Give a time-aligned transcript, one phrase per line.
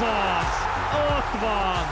[0.00, 0.52] Ez az!
[1.08, 1.84] Ott van!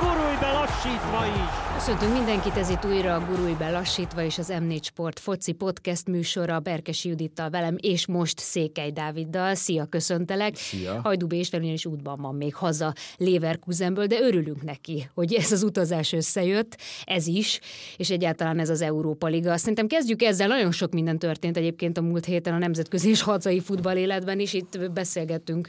[0.00, 1.74] Gurulj be lassítva is!
[1.74, 6.06] Köszöntünk mindenkit, ez itt újra a Gurulj be lassítva és az M4 Sport foci podcast
[6.06, 9.54] műsora Berkes Judittal velem, és most Székely Dáviddal.
[9.54, 10.56] Szia, köszöntelek.
[10.56, 11.00] Szia.
[11.02, 16.12] Hajdú és is útban van még haza Leverkusenből, de örülünk neki, hogy ez az utazás
[16.12, 17.60] összejött, ez is,
[17.96, 19.56] és egyáltalán ez az Európa Liga.
[19.56, 23.60] Szerintem kezdjük ezzel, nagyon sok minden történt egyébként a múlt héten a nemzetközi és hazai
[23.60, 25.68] futball életben is, itt beszélgettünk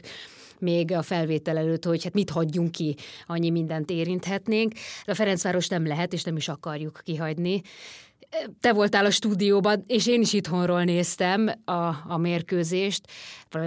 [0.62, 4.72] még a felvétel előtt, hogy hát mit hagyjunk ki, annyi mindent érinthetnénk.
[5.04, 7.62] A Ferencváros nem lehet, és nem is akarjuk kihagyni.
[8.60, 11.72] Te voltál a stúdióban, és én is itthonról néztem a,
[12.06, 13.06] a mérkőzést,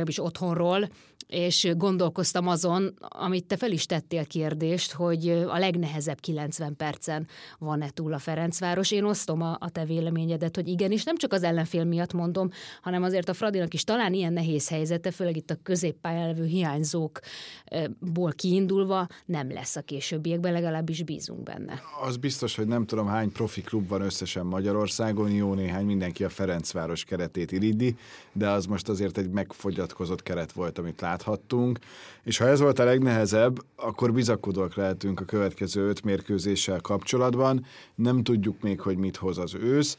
[0.05, 0.89] is otthonról,
[1.35, 7.27] és gondolkoztam azon, amit te fel is tettél kérdést, hogy a legnehezebb 90 percen
[7.59, 8.91] van-e túl a Ferencváros.
[8.91, 12.49] Én osztom a, a te véleményedet, hogy igen, és nem csak az ellenfél miatt mondom,
[12.81, 18.31] hanem azért a Fradinak is talán ilyen nehéz helyzete, főleg itt a középpályán levő hiányzókból
[18.35, 21.81] kiindulva nem lesz a későbbiekben, legalábbis bízunk benne.
[22.02, 26.29] Az biztos, hogy nem tudom hány profi klub van összesen Magyarországon, jó néhány mindenki a
[26.29, 27.96] Ferencváros keretét iridi,
[28.34, 31.79] de az most azért egy megfogyatkozott keret volt, amit lát láthattunk,
[32.23, 37.65] és ha ez volt a legnehezebb, akkor bizakodók lehetünk a következő öt mérkőzéssel kapcsolatban.
[37.95, 39.98] Nem tudjuk még, hogy mit hoz az ősz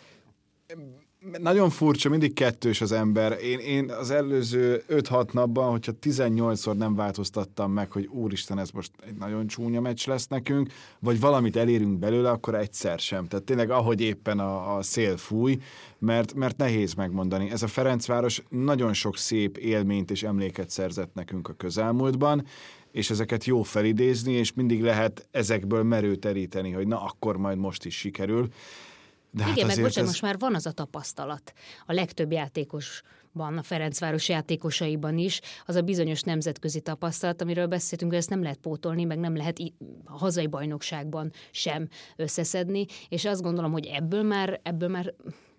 [1.38, 3.36] nagyon furcsa, mindig kettős az ember.
[3.42, 8.90] Én, én az előző 5-6 napban, hogyha 18-szor nem változtattam meg, hogy úristen, ez most
[9.06, 13.26] egy nagyon csúnya meccs lesz nekünk, vagy valamit elérünk belőle, akkor egyszer sem.
[13.26, 15.58] Tehát tényleg ahogy éppen a, a szél fúj,
[15.98, 17.50] mert, mert nehéz megmondani.
[17.50, 22.46] Ez a Ferencváros nagyon sok szép élményt és emléket szerzett nekünk a közelmúltban,
[22.92, 27.96] és ezeket jó felidézni, és mindig lehet ezekből merőteríteni, hogy na akkor majd most is
[27.96, 28.48] sikerül.
[29.36, 30.06] De hát Igen, meg bocsánat, ez...
[30.06, 31.52] most már van az a tapasztalat.
[31.86, 38.20] A legtöbb játékosban, a Ferencváros játékosaiban is, az a bizonyos nemzetközi tapasztalat, amiről beszéltünk, hogy
[38.20, 39.58] ezt nem lehet pótolni, meg nem lehet
[40.04, 45.14] a hazai bajnokságban sem összeszedni, és azt gondolom, hogy ebből már, ebből már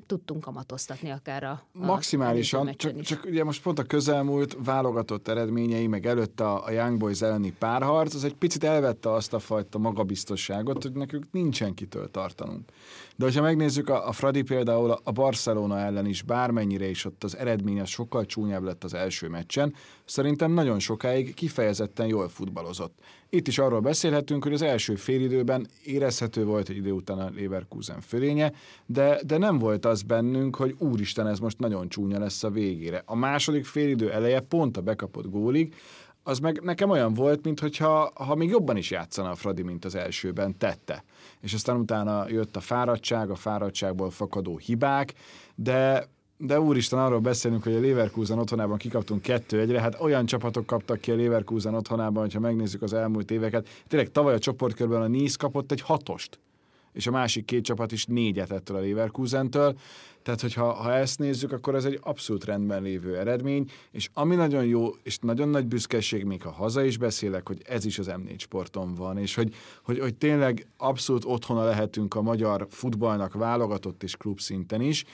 [0.08, 5.88] tudtunk kamatoztatni akár a, a Maximálisan, csak, csak ugye most pont a közelmúlt válogatott eredményei,
[5.88, 9.78] meg előtt a, a Young Boys elleni párharc, az egy picit elvette azt a fajta
[9.78, 12.70] magabiztosságot, hogy nekünk nincsen kitől tartanunk.
[13.16, 17.38] De hogyha megnézzük a, a Fradi például a Barcelona ellen is, bármennyire is ott az
[17.38, 19.74] eredmény az sokkal csúnyább lett az első meccsen,
[20.06, 23.00] szerintem nagyon sokáig kifejezetten jól futballozott.
[23.30, 28.02] Itt is arról beszélhetünk, hogy az első félidőben érezhető volt egy idő után a Leverkusen
[28.02, 28.54] fölénye,
[28.86, 33.02] de, de nem volt az bennünk, hogy úristen, ez most nagyon csúnya lesz a végére.
[33.06, 35.76] A második félidő eleje pont a bekapott gólig,
[36.24, 39.96] az meg nekem olyan volt, mintha ha még jobban is játszana a Fradi, mint az
[39.96, 41.04] elsőben tette.
[41.42, 45.14] És aztán utána jött a fáradtság, a fáradtságból fakadó hibák,
[45.56, 50.66] de de úristen, arról beszélünk, hogy a Leverkusen otthonában kikaptunk kettő egyre, hát olyan csapatok
[50.66, 53.68] kaptak ki a Leverkusen otthonában, hogyha megnézzük az elmúlt éveket.
[53.88, 56.40] Tényleg tavaly a csoportkörben a Nice kapott egy hatost,
[56.94, 59.78] és a másik két csapat is négyet ettől a Leverkusentől.
[60.24, 64.66] Tehát, hogyha ha ezt nézzük, akkor ez egy abszolút rendben lévő eredmény, és ami nagyon
[64.66, 68.40] jó, és nagyon nagy büszkeség, még ha haza is beszélek, hogy ez is az M4
[68.40, 74.16] sporton van, és hogy, hogy, hogy tényleg abszolút otthona lehetünk a magyar futballnak válogatott és
[74.16, 75.06] klub szinten is,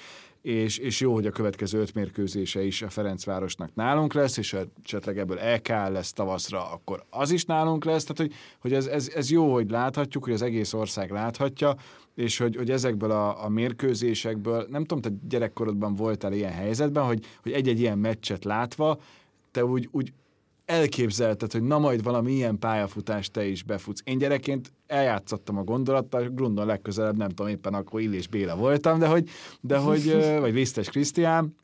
[0.43, 4.59] és, és jó, hogy a következő öt mérkőzése is a Ferencvárosnak nálunk lesz, és ha
[4.83, 9.11] esetleg ebből EK lesz tavaszra, akkor az is nálunk lesz, tehát hogy, hogy ez, ez,
[9.15, 11.75] ez jó, hogy láthatjuk, hogy az egész ország láthatja,
[12.15, 17.25] és hogy, hogy ezekből a, a mérkőzésekből, nem tudom, te gyerekkorodban voltál ilyen helyzetben, hogy,
[17.41, 18.99] hogy egy-egy ilyen meccset látva,
[19.51, 20.13] te úgy, úgy
[20.73, 24.01] elképzelted, hogy na majd valami ilyen pályafutást te is befutsz.
[24.03, 29.07] Én gyerekként eljátszottam a gondolattal, Grundon legközelebb, nem tudom, éppen akkor Illés Béla voltam, de
[29.07, 29.29] hogy,
[29.61, 31.55] de hogy vagy Lisztes Krisztián,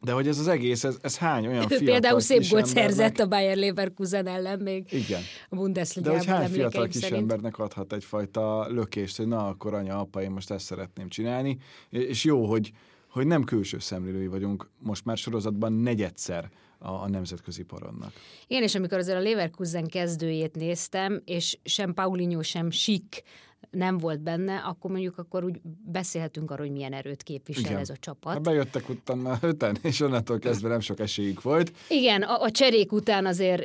[0.00, 3.26] de hogy ez az egész, ez, ez hány olyan fiatal Például szép gólt szerzett a
[3.26, 5.20] Bayer Leverkusen ellen még Igen.
[5.48, 7.20] a bundesliga De hogy hány fiatal kis szerint.
[7.20, 11.58] embernek adhat egyfajta lökést, hogy na akkor anya, apa, én most ezt szeretném csinálni,
[11.90, 12.70] és jó, hogy,
[13.08, 18.12] hogy nem külső szemlélői vagyunk most már sorozatban negyedszer a, a nemzetközi parannak.
[18.46, 23.22] Én is, amikor azért a Leverkusen kezdőjét néztem, és sem Paulinho, sem Sik
[23.70, 27.78] nem volt benne, akkor mondjuk akkor úgy beszélhetünk arról, hogy milyen erőt képvisel Igen.
[27.78, 28.32] ez a csapat.
[28.32, 31.72] Ha bejöttek utána öten, és onnantól kezdve nem sok esélyük volt.
[31.88, 33.62] Igen, a, a cserék után azért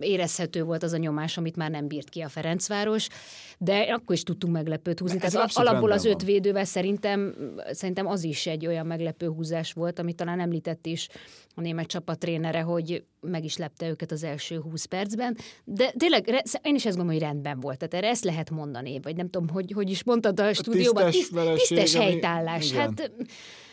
[0.00, 3.08] érezhető volt az a nyomás, amit már nem bírt ki a Ferencváros,
[3.58, 5.18] de akkor is tudtunk meglepőt húzni.
[5.22, 7.34] Ez Tehát alapból az öt védővel szerintem,
[7.70, 11.08] szerintem az is egy olyan meglepő húzás volt, amit talán említett is
[11.54, 16.74] a német csapattrénere, hogy meg is lepte őket az első 20 percben, de tényleg én
[16.74, 17.78] is ezt gondolom, hogy rendben volt.
[17.78, 21.58] Tehát erre ezt lehet mondani, vagy nem tudom, hogy, hogy is mondtad a stúdióban, tisztes,
[21.68, 22.70] tisztes helytállás.
[22.70, 22.80] Igen.
[22.80, 23.12] Hát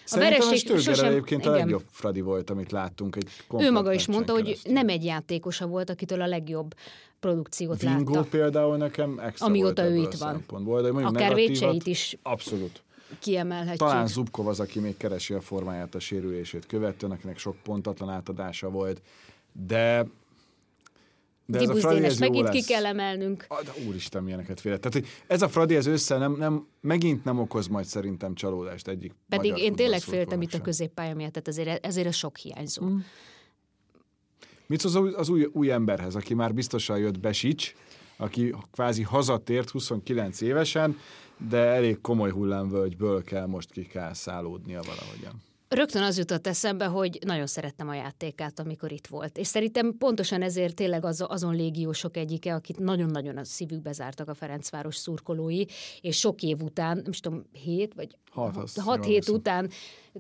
[0.07, 1.06] a vereség sosem...
[1.06, 1.53] egyébként igen.
[1.53, 3.15] a legjobb Fradi volt, amit láttunk.
[3.15, 4.62] Egy ő maga is mondta, keresztül.
[4.63, 6.75] hogy nem egy játékosa volt, akitől a legjobb
[7.19, 8.27] produkciót Vingo látta.
[8.30, 10.44] például nekem extra Amióta ő itt van.
[10.81, 12.83] De Akár Vécseit is abszolút.
[13.19, 13.77] kiemelhetjük.
[13.77, 18.69] Talán Zubkov az, aki még keresi a formáját a sérülését követően, akinek sok pontatlan átadása
[18.69, 19.01] volt,
[19.66, 20.06] de
[21.48, 23.46] de ez a Fradi, ez megint ki kell emelnünk.
[23.48, 24.80] A, de úristen, milyeneket félet.
[24.80, 28.88] Tehát, hogy ez a Fradi, ez össze nem, nem, megint nem okoz majd szerintem csalódást
[28.88, 32.86] egyik Pedig én tényleg féltem itt a középpálya miatt, tehát ezért, ezért a sok hiányzó.
[32.86, 32.98] Mm.
[34.68, 37.75] Mit az, az új, új emberhez, aki már biztosan jött Besics,
[38.18, 40.98] aki kvázi hazatért 29 évesen,
[41.50, 45.42] de elég komoly hullámvölgyből kell most kikászálódnia valahogyan.
[45.68, 49.38] Rögtön az jutott eszembe, hogy nagyon szerettem a játékát, amikor itt volt.
[49.38, 54.34] És szerintem pontosan ezért tényleg az, azon légiósok egyike, akit nagyon-nagyon a szívükbe zártak a
[54.34, 55.66] Ferencváros szurkolói,
[56.02, 59.70] és sok év után, nem tudom, hét vagy hat, hat, hat hét után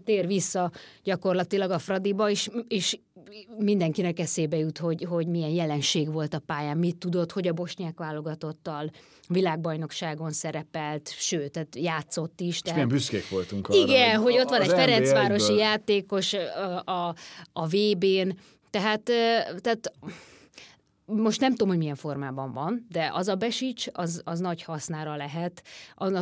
[0.03, 0.71] tér vissza
[1.03, 2.99] gyakorlatilag a Fradiba, és, és
[3.57, 7.97] mindenkinek eszébe jut, hogy, hogy milyen jelenség volt a pályán, mit tudott, hogy a bosnyák
[7.97, 8.91] válogatottal
[9.27, 12.47] világbajnokságon szerepelt, sőt, tehát játszott is.
[12.47, 12.75] És tehát...
[12.75, 13.79] milyen büszkék voltunk arra.
[13.79, 17.15] Igen, hogy, hogy ott van egy Ferencvárosi játékos a, a,
[17.53, 18.29] a VB-n,
[18.69, 19.01] tehát,
[19.61, 19.91] tehát
[21.05, 25.15] most nem tudom, hogy milyen formában van, de az a besics, az, az nagy hasznára
[25.15, 25.63] lehet,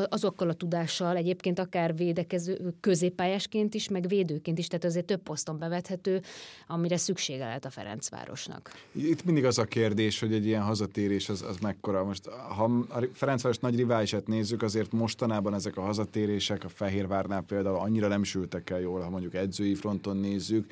[0.10, 5.60] azokkal a tudással egyébként akár védekező középpályásként is, meg védőként is, tehát azért több poszton
[5.60, 6.22] bevethető,
[6.68, 8.72] amire szüksége lehet a Ferencvárosnak.
[8.92, 12.04] Itt mindig az a kérdés, hogy egy ilyen hazatérés az, az mekkora.
[12.04, 17.76] Most ha a Ferencváros nagy riválisát nézzük, azért mostanában ezek a hazatérések, a Fehérvárnál például
[17.76, 20.72] annyira nem sültek el jól, ha mondjuk edzői fronton nézzük,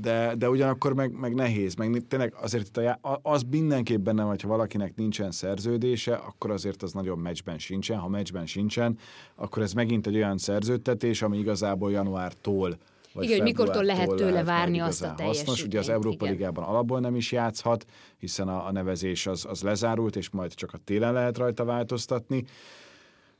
[0.00, 4.36] de, de ugyanakkor meg, meg nehéz, meg tényleg azért itt a, az mindenképp benne van,
[4.42, 8.98] ha valakinek nincsen szerződése, akkor azért az nagyon meccsben sincsen, ha meccsben sincsen,
[9.34, 12.78] akkor ez megint egy olyan szerződtetés, ami igazából januártól
[13.12, 15.48] vagy igen, hogy mikortól lehet tőle várni azt a teljesítményt.
[15.48, 15.64] Hasznos.
[15.64, 16.36] Ugye az Európa igen.
[16.36, 17.84] Ligában alapból nem is játszhat,
[18.18, 22.44] hiszen a, a nevezés az, az lezárult, és majd csak a télen lehet rajta változtatni.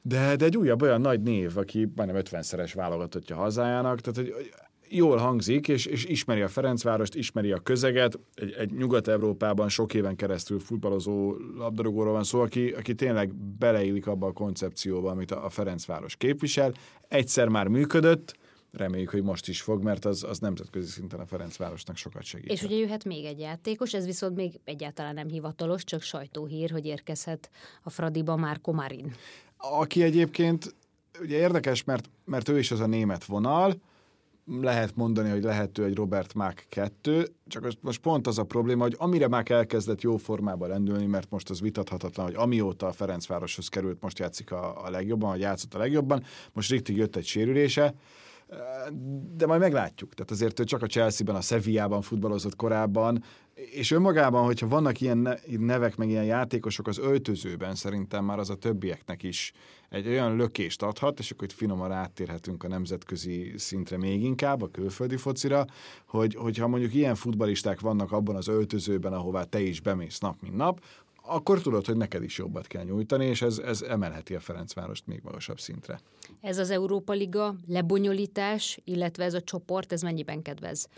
[0.02, 4.50] De, de egy újabb olyan nagy név, aki majdnem 50-szeres válogatottja hazájának, tehát hogy
[4.88, 10.16] jól hangzik, és, és ismeri a Ferencvárost, ismeri a közeget, egy, egy Nyugat-Európában sok éven
[10.16, 15.48] keresztül futballozó labdarúgóról van szó, aki, aki tényleg beleillik abba a koncepcióba, amit a, a
[15.48, 16.72] Ferencváros képvisel.
[17.08, 18.36] Egyszer már működött,
[18.72, 22.50] reméljük, hogy most is fog, mert az, az nemzetközi szinten a Ferencvárosnak sokat segít.
[22.50, 26.86] És ugye jöhet még egy játékos, ez viszont még egyáltalán nem hivatalos, csak sajtóhír, hogy
[26.86, 27.50] érkezhet
[27.82, 29.14] a Fradiba már Komarin.
[29.56, 30.74] Aki egyébként
[31.20, 33.74] ugye érdekes, mert, mert ő is az a német vonal,
[34.60, 38.94] lehet mondani, hogy lehető egy Robert Mack 2, csak most pont az a probléma, hogy
[38.98, 44.00] amire már elkezdett jó formába rendülni, mert most az vitathatatlan, hogy amióta a Ferencvároshoz került,
[44.00, 46.22] most játszik a, a legjobban, vagy játszott a legjobban,
[46.52, 47.94] most Riktig jött egy sérülése,
[49.36, 50.14] de majd meglátjuk.
[50.14, 53.24] Tehát azért ő csak a Chelsea-ben, a Sevilla-ban futballozott korábban,
[53.58, 58.54] és önmagában, hogyha vannak ilyen nevek, meg ilyen játékosok az öltözőben, szerintem már az a
[58.54, 59.52] többieknek is
[59.88, 64.70] egy olyan lökést adhat, és akkor itt finoman áttérhetünk a nemzetközi szintre még inkább, a
[64.70, 65.64] külföldi focira,
[66.06, 70.56] hogy, hogyha mondjuk ilyen futbalisták vannak abban az öltözőben, ahová te is bemész nap, mint
[70.56, 70.80] nap,
[71.22, 75.20] akkor tudod, hogy neked is jobbat kell nyújtani, és ez, ez emelheti a Ferencvárost még
[75.22, 76.00] magasabb szintre.
[76.40, 80.88] Ez az Európa Liga lebonyolítás, illetve ez a csoport, ez mennyiben kedvez?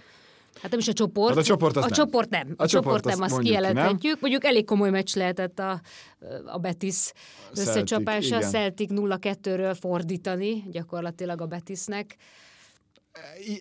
[0.54, 1.28] Hát nem is a csoport.
[1.28, 1.96] Hát a csoport, az a nem.
[1.96, 2.54] csoport nem.
[2.56, 4.20] A, a csoport, nem, azt kijelenthetjük.
[4.20, 5.80] Mondjuk elég komoly meccs lehetett a,
[6.46, 7.12] a Betis
[7.50, 8.36] összecsapása.
[8.36, 12.16] A Celtic 0-2-ről fordítani gyakorlatilag a Betisnek.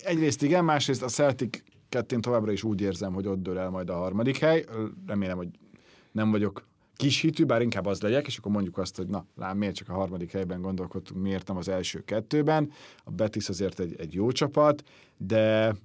[0.03, 3.89] Egyrészt igen, másrészt a Celtic kettén továbbra is úgy érzem, hogy ott dől el majd
[3.89, 4.65] a harmadik hely.
[5.07, 5.49] Remélem, hogy
[6.11, 9.57] nem vagyok kis hitű, bár inkább az legyek, és akkor mondjuk azt, hogy na, lám,
[9.57, 12.71] miért csak a harmadik helyben gondolkodtunk, miért nem az első kettőben.
[13.03, 14.83] A Betis azért egy, egy jó csapat,
[15.17, 15.75] de,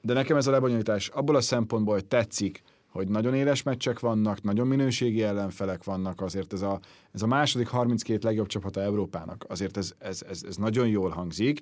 [0.00, 4.42] de nekem ez a lebonyolítás abból a szempontból, hogy tetszik, hogy nagyon éles meccsek vannak,
[4.42, 6.80] nagyon minőségi ellenfelek vannak, azért ez a,
[7.12, 11.60] ez a második 32 legjobb csapata Európának, azért ez, ez, ez, ez nagyon jól hangzik,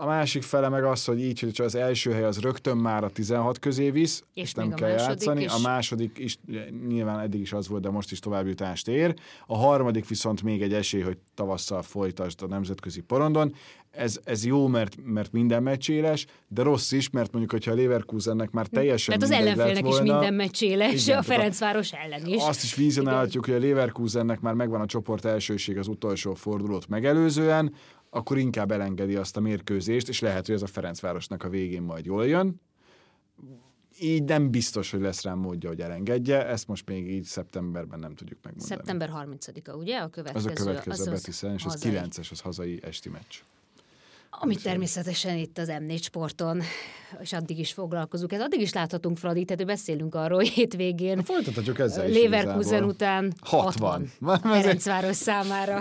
[0.00, 3.10] a másik fele meg az, hogy így, hogy az első hely az rögtön már a
[3.10, 5.42] 16 közé visz, és, és nem kell játszani.
[5.42, 5.52] Is.
[5.52, 6.38] A második is
[6.88, 9.14] nyilván eddig is az volt, de most is továbbjutást ér.
[9.46, 13.54] A harmadik viszont még egy esély, hogy tavasszal folytasd a nemzetközi porondon.
[13.90, 18.50] Ez, ez jó, mert, mert minden meccséles, de rossz is, mert mondjuk, hogyha a Leverkusennek
[18.50, 22.42] már teljesen Tehát az ellenfélnek volna, is minden meccséles, igen, a Ferencváros ellen is.
[22.42, 27.74] Azt is vizionálhatjuk, hogy a Leverkusennek már megvan a csoport elsőség az utolsó fordulót megelőzően,
[28.10, 32.04] akkor inkább elengedi azt a mérkőzést, és lehet, hogy ez a Ferencvárosnak a végén majd
[32.04, 32.60] jól jön.
[34.00, 38.14] Így nem biztos, hogy lesz rá módja, hogy elengedje, ezt most még így szeptemberben nem
[38.14, 38.74] tudjuk megmondani.
[38.74, 39.98] Szeptember 30-a, ugye?
[39.98, 40.50] A következő.
[40.50, 43.34] Az a következő az, a Betiszen, és az 9-es, az hazai esti meccs.
[44.30, 46.62] Amit természetesen itt az M4 sporton,
[47.20, 48.32] és addig is foglalkozunk.
[48.32, 51.16] Ez addig is láthatunk, Fradi, tehát beszélünk arról hétvégén.
[51.16, 52.88] Na, folytathatjuk ezzel is Leverkusen igazából.
[52.88, 54.10] után 60.
[54.20, 54.52] 60.
[54.62, 55.80] Ferencváros számára.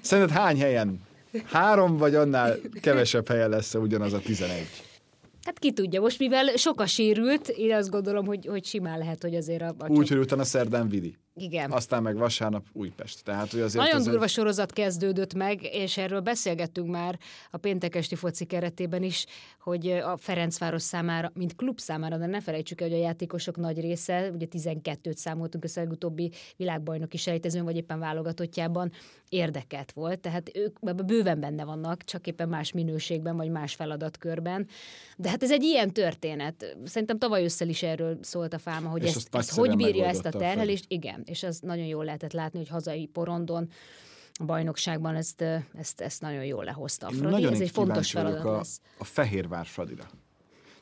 [0.00, 1.00] Szerinted hány helyen?
[1.44, 4.66] Három vagy annál kevesebb helyen lesz ugyanaz a 11?
[5.44, 9.22] Hát ki tudja, most mivel sok a sérült, én azt gondolom, hogy, hogy simán lehet,
[9.22, 9.74] hogy azért a...
[9.78, 11.16] a Úgy, hogy utána szerdán Vidi.
[11.36, 11.70] Igen.
[11.70, 13.24] Aztán meg vasárnap Újpest.
[13.24, 17.18] Tehát, hogy azért Nagyon durva sorozat kezdődött meg, és erről beszélgettünk már
[17.50, 19.26] a péntekesti foci keretében is,
[19.60, 23.80] hogy a Ferencváros számára, mint klub számára, de ne felejtsük el, hogy a játékosok nagy
[23.80, 28.92] része, ugye 12-t számoltunk össze a legutóbbi világbajnoki sejtezőn, vagy éppen válogatottjában,
[29.34, 30.20] érdekelt volt.
[30.20, 34.66] Tehát ők bőven benne vannak, csak éppen más minőségben, vagy más feladatkörben.
[35.16, 36.76] De hát ez egy ilyen történet.
[36.84, 40.26] Szerintem tavaly összel is erről szólt a fáma, hogy és ezt, ezt hogy bírja ezt
[40.26, 40.84] a terhelést.
[40.88, 43.70] Igen, és ez nagyon jól lehetett látni, hogy hazai porondon
[44.38, 47.32] a bajnokságban ezt, ezt, ezt nagyon jól lehozta a Fradi.
[47.32, 48.80] Nagyon Ez egy fontos feladat a, lesz.
[48.98, 50.02] a Fehérvár Fradira.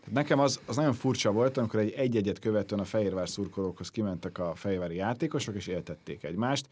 [0.00, 4.38] Tehát nekem az, az nagyon furcsa volt, amikor egy egy-egyet követően a Fehérvár szurkolókhoz kimentek
[4.38, 6.68] a fehérvári játékosok, és éltették egymást,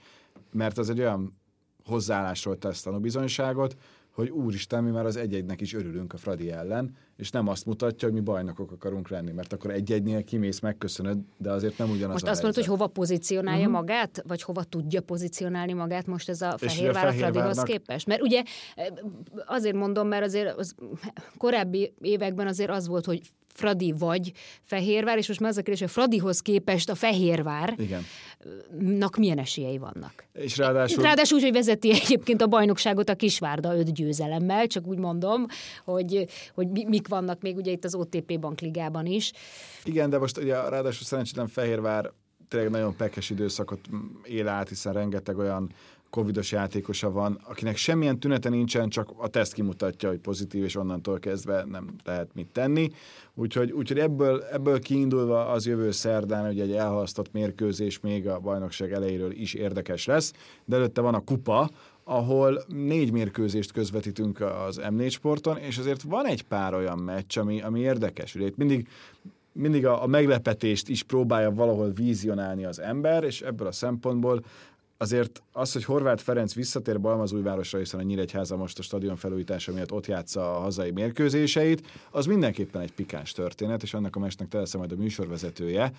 [0.52, 1.40] mert az egy olyan
[1.84, 3.76] hozzáállásról tesz tanúbizonyságot,
[4.10, 8.08] hogy úristen, mi már az egy-egynek is örülünk a Fradi ellen, és nem azt mutatja,
[8.08, 12.26] hogy mi bajnokok akarunk lenni, mert akkor egy-egynél kimész, megköszönöd, de azért nem ugyanaz Most
[12.26, 13.74] a azt mondod, hogy hova pozícionálja uh-huh.
[13.74, 18.06] magát, vagy hova tudja pozícionálni magát most ez a Fehérvár a Fradihoz képest?
[18.06, 18.42] Mert ugye
[19.46, 20.74] azért mondom, mert azért az
[21.36, 23.20] korábbi években azért az volt, hogy
[23.54, 28.02] Fradi vagy Fehérvár, és most már az a kérdés, hogy Fradihoz képest a Fehérvár Igen.
[28.78, 30.24] nak milyen esélyei vannak.
[30.32, 31.02] És ráadásul...
[31.02, 35.46] Ráadásul úgy, hogy vezeti egyébként a bajnokságot a Kisvárda öt győzelemmel, csak úgy mondom,
[35.84, 39.32] hogy, hogy mik vannak még ugye itt az OTP bankligában is.
[39.84, 42.12] Igen, de most ugye ráadásul szerencsétlen Fehérvár
[42.48, 43.80] tényleg nagyon pekes időszakot
[44.22, 45.72] él át, hiszen rengeteg olyan
[46.10, 51.18] covidos játékosa van, akinek semmilyen tünete nincsen, csak a teszt kimutatja, hogy pozitív, és onnantól
[51.18, 52.90] kezdve nem lehet mit tenni.
[53.34, 58.92] Úgyhogy, úgyhogy ebből, ebből kiindulva az jövő szerdán, hogy egy elhalasztott mérkőzés még a bajnokság
[58.92, 60.32] elejéről is érdekes lesz,
[60.64, 61.70] de előtte van a kupa,
[62.04, 67.62] ahol négy mérkőzést közvetítünk az M4 sporton, és azért van egy pár olyan meccs, ami,
[67.62, 68.34] ami érdekes.
[68.34, 68.88] Ugye itt mindig
[69.52, 74.44] mindig a, a meglepetést is próbálja valahol vízionálni az ember, és ebből a szempontból
[75.00, 79.92] azért az, hogy Horváth Ferenc visszatér Balmazújvárosra, hiszen a Nyíregyháza most a stadion felújítása miatt
[79.92, 84.58] ott játsza a hazai mérkőzéseit, az mindenképpen egy pikáns történet, és annak a mestnek te
[84.58, 85.92] leszel majd a műsorvezetője.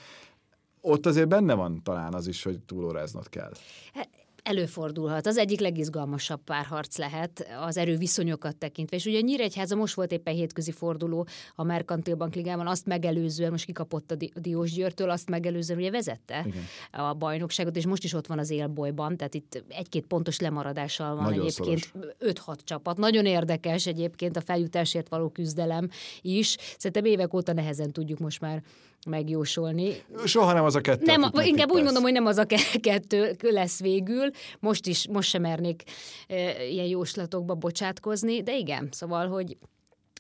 [0.82, 3.52] Ott azért benne van talán az is, hogy túlóráznod kell.
[3.94, 4.10] Hát,
[4.44, 5.28] Előfordulhat.
[5.28, 8.96] Az egyik legizgalmasabb párharc lehet az erőviszonyokat tekintve.
[8.96, 14.12] És ugye Nyíregyháza most volt éppen hétközi forduló a Merkantil Bankligában, azt megelőzően, most kikapott
[14.12, 16.64] a Diós Győrtől, azt megelőzően ugye vezette Igen.
[16.92, 21.24] a bajnokságot, és most is ott van az élbolyban, tehát itt egy-két pontos lemaradással van
[21.24, 22.98] Nagyon egyébként 5-6 csapat.
[22.98, 25.90] Nagyon érdekes egyébként a feljutásért való küzdelem
[26.22, 26.56] is.
[26.78, 28.64] Szerintem évek óta nehezen tudjuk most már
[29.10, 30.04] megjósolni.
[30.26, 31.06] Soha nem az a kettő.
[31.06, 32.46] Nem, inkább úgy mondom, hogy nem az a
[32.82, 34.30] kettő lesz végül.
[34.60, 35.84] Most is, most sem mernék
[36.28, 39.58] e, ilyen jóslatokba bocsátkozni, de igen, szóval, hogy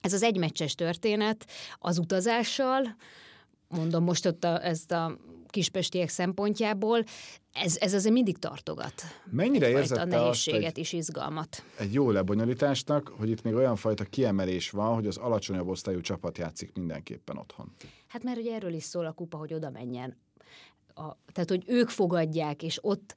[0.02, 1.46] ez az egymeccses történet
[1.80, 2.96] az utazással,
[3.68, 5.18] mondom most ott a, ezt a
[5.52, 7.04] kispestiek szempontjából,
[7.54, 8.94] ez, ez azért mindig tartogat.
[9.32, 11.64] Mennyire érzed a nehézséget és izgalmat?
[11.78, 16.38] Egy jó lebonyolításnak, hogy itt még olyan fajta kiemelés van, hogy az alacsonyabb osztályú csapat
[16.38, 17.72] játszik mindenképpen otthon.
[18.08, 20.18] Hát mert ugye erről is szól a kupa, hogy oda menjen
[21.02, 23.14] a, tehát hogy ők fogadják, és ott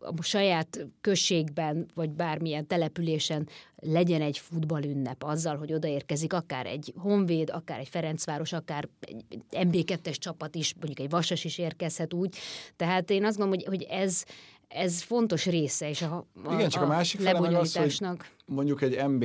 [0.00, 7.50] a saját községben, vagy bármilyen településen legyen egy futballünnep azzal, hogy odaérkezik akár egy Honvéd,
[7.50, 12.36] akár egy Ferencváros, akár egy MB2-es csapat is, mondjuk egy Vasas is érkezhet úgy.
[12.76, 14.24] Tehát én azt gondolom, hogy, hogy ez,
[14.68, 18.20] ez fontos része és a, a, Igen, csak a, a másik lebonyolításnak.
[18.20, 19.24] Az, mondjuk egy MB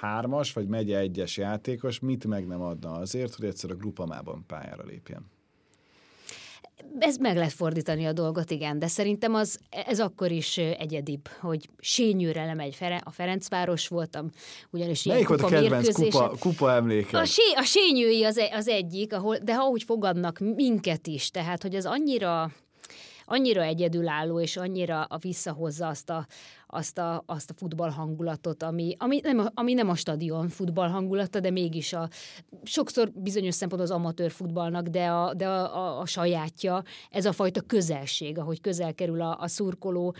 [0.00, 4.84] hármas vagy megye egyes játékos mit meg nem adna azért, hogy egyszer a grupamában pályára
[4.84, 5.30] lépjen?
[6.98, 11.68] Ez meg lehet fordítani a dolgot, igen, de szerintem az, ez akkor is egyedibb, hogy
[11.78, 14.30] Sényőre lemegy Fere, a Ferencváros voltam,
[14.70, 17.18] ugyanis Melyik ilyen volt a kedvenc kupa, kupa emléke?
[17.18, 21.74] A, sé, a Sényői az, az egyik, ahol, de ahogy fogadnak minket is, tehát hogy
[21.74, 22.50] ez annyira
[23.30, 26.26] annyira egyedülálló, és annyira a visszahozza azt a,
[26.66, 31.40] azt a, azt a futball hangulatot, ami, ami, nem, ami nem a stadion futball hangulata,
[31.40, 32.08] de mégis a,
[32.62, 37.32] sokszor bizonyos szempontból az amatőr futballnak, de, a, de a, a, a sajátja, ez a
[37.32, 40.14] fajta közelség, ahogy közel kerül a, a szurkoló,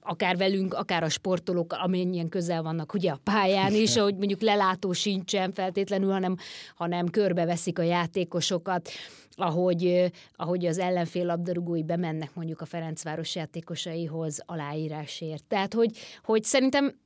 [0.00, 4.92] akár velünk, akár a sportolók, amennyien közel vannak ugye a pályán is, ahogy mondjuk lelátó
[4.92, 6.36] sincsen feltétlenül, hanem,
[6.74, 8.88] hanem körbeveszik a játékosokat
[9.36, 15.44] ahogy, ahogy az ellenfél labdarúgói bemennek mondjuk a Ferencváros játékosaihoz aláírásért.
[15.44, 17.02] Tehát, hogy, hogy szerintem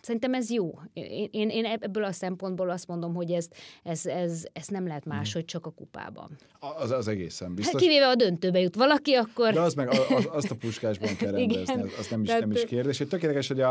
[0.00, 0.80] Szerintem ez jó.
[0.92, 3.48] Én, én, én ebből a szempontból azt mondom, hogy ez,
[3.82, 6.36] ez, ez, ez nem lehet máshogy, csak a kupában.
[6.58, 7.72] Az, az egészen biztos.
[7.72, 9.52] Hát kivéve a döntőbe jut valaki, akkor...
[9.52, 12.64] De az meg az, azt a puskásban kell rendezni, az, az nem, is, nem is
[12.64, 12.96] kérdés.
[12.96, 13.70] Tökéletes, hogy a,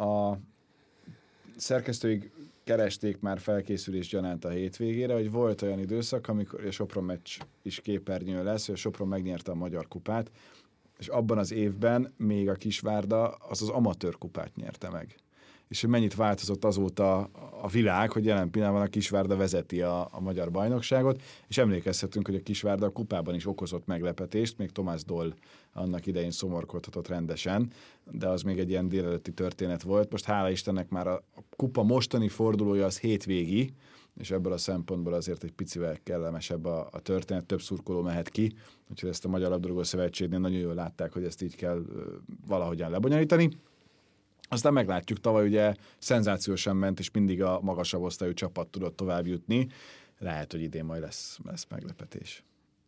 [0.00, 0.38] a
[1.56, 2.30] szerkesztőig
[2.70, 7.80] keresték már felkészülés gyanánt a hétvégére, hogy volt olyan időszak, amikor a Sopron meccs is
[7.80, 10.30] képernyő lesz, hogy a Sopron megnyerte a Magyar Kupát,
[10.98, 15.14] és abban az évben még a Kisvárda az az amatőr kupát nyerte meg.
[15.70, 17.18] És hogy mennyit változott azóta
[17.62, 22.34] a világ, hogy jelen pillanatban a Kisvárda vezeti a, a magyar bajnokságot, és emlékezhetünk, hogy
[22.34, 25.34] a Kisvárda a kupában is okozott meglepetést, még Tomás Doll
[25.72, 27.70] annak idején szomorkodhatott rendesen,
[28.10, 30.10] de az még egy ilyen délelőtti történet volt.
[30.10, 31.22] Most hála Istennek már a,
[31.56, 33.72] kupa mostani fordulója az hétvégi,
[34.18, 38.52] és ebből a szempontból azért egy picivel kellemesebb a, a történet, több szurkoló mehet ki,
[38.90, 41.82] úgyhogy ezt a Magyar Labdarúgó Szövetségnél nagyon jól látták, hogy ezt így kell
[42.46, 43.50] valahogyan lebonyolítani.
[44.52, 49.68] Aztán meglátjuk, tavaly ugye szenzációsan ment, és mindig a magasabb osztályú csapat tudott tovább jutni.
[50.18, 52.44] Lehet, hogy idén majd lesz, lesz meglepetés.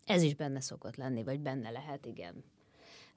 [0.06, 2.44] Ez is benne szokott lenni, vagy benne lehet, igen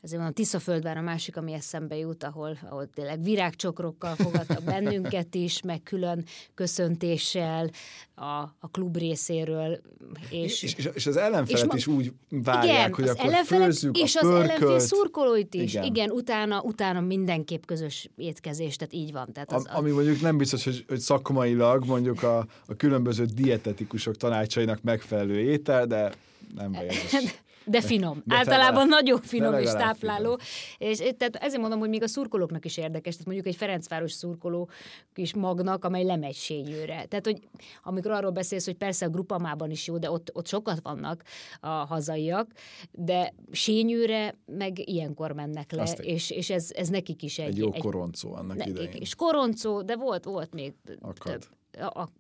[0.06, 5.36] ezért van a Tiszaföldvár a másik, ami eszembe jut, ahol, ahol tényleg virágcsokrokkal fogadtak bennünket
[5.36, 7.70] is, meg külön köszöntéssel
[8.16, 8.24] a,
[8.60, 9.82] a klub részéről.
[10.30, 14.20] És, és, és, az ellenfelet és is úgy várják, igen, hogy akkor főzzük És a
[14.20, 15.74] az ellenfél szurkolóit is.
[15.74, 19.32] Igen, igen utána, utána mindenképp közös étkezés, tehát így van.
[19.34, 24.16] Tehát az, a, ami mondjuk nem biztos, hogy, hogy szakmailag mondjuk a, a különböző dietetikusok
[24.16, 26.12] tanácsainak megfelelő étel, de
[26.56, 26.88] nem baj,
[27.66, 28.22] De finom.
[28.26, 30.38] De Általában te, nagyon finom és tápláló.
[30.38, 30.94] Finom.
[30.94, 33.12] És tehát ezért mondom, hogy még a szurkolóknak is érdekes.
[33.12, 34.70] Tehát mondjuk egy Ferencváros szurkoló
[35.14, 37.06] kis magnak, amely lemegy sényőre.
[37.06, 37.40] Tehát, hogy
[37.84, 41.24] amikor arról beszélsz, hogy persze a grupamában is jó, de ott, ott sokat vannak
[41.60, 42.52] a hazaiak,
[42.92, 47.48] de sényőre meg ilyenkor mennek le, és, és ez, ez nekik is egy...
[47.48, 49.02] Egy jó egy, koroncó annak nekik idején.
[49.02, 50.74] És koroncó, de volt, volt még...
[51.02, 51.32] Akad.
[51.32, 51.44] Több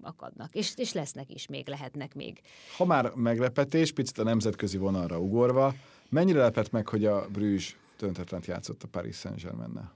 [0.02, 2.42] akadnak, és, és lesznek is még, lehetnek még.
[2.78, 5.74] Ha már meglepetés, picit a nemzetközi vonalra ugorva,
[6.10, 9.94] mennyire lepett meg, hogy a Brüzs döntetlent játszott a Paris Saint-Germain-nel?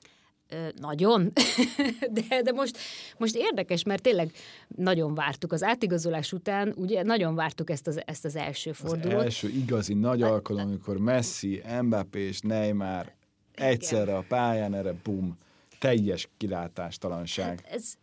[0.79, 1.31] nagyon,
[2.27, 2.77] de, de most,
[3.17, 4.31] most érdekes, mert tényleg
[4.67, 5.51] nagyon vártuk.
[5.51, 9.17] Az átigazolás után ugye nagyon vártuk ezt az, ezt az első fordulót.
[9.17, 13.13] Az első igazi nagy alkalom, amikor Messi, Mbappé és Neymar
[13.55, 15.37] egyszerre a pályán, erre bum,
[15.79, 17.47] teljes kilátástalanság.
[17.47, 17.93] Hát ez,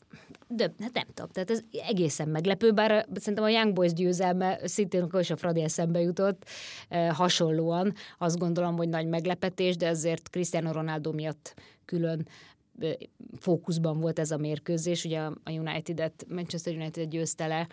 [0.49, 5.03] de hát nem tudom, tehát ez egészen meglepő, bár szerintem a Young Boys győzelme szintén
[5.03, 6.45] akkor is a Fradi eszembe jutott
[6.89, 7.95] eh, hasonlóan.
[8.19, 12.29] Azt gondolom, hogy nagy meglepetés, de azért Cristiano Ronaldo miatt külön
[12.79, 12.93] eh,
[13.39, 15.05] fókuszban volt ez a mérkőzés.
[15.05, 17.69] Ugye a United-et, Manchester United győzte le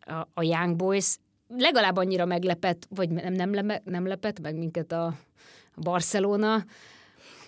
[0.00, 1.16] a, a Young Boys.
[1.48, 5.14] Legalább annyira meglepett, vagy nem, nem, nem lepett meg minket a
[5.76, 6.64] Barcelona,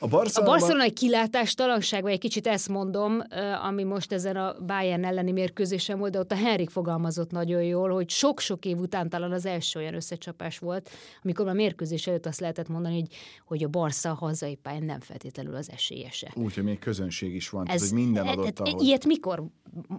[0.05, 0.51] a, Barcelona...
[0.51, 3.23] a barcelonai kilátástalanság, vagy egy kicsit ezt mondom,
[3.63, 7.91] ami most ezen a Bayern elleni mérkőzésen volt, de ott a Henrik fogalmazott nagyon jól,
[7.91, 10.91] hogy sok-sok év után talán az első olyan összecsapás volt,
[11.23, 13.09] amikor a mérkőzés előtt azt lehetett mondani, hogy,
[13.47, 16.33] hogy a Barca a hazai pályán nem feltétlenül az esélyese.
[16.35, 18.83] Úgy, hogy még közönség is van, Ez, tehát, hogy minden adott tehát, ahhoz.
[18.83, 19.45] Ilyet mikor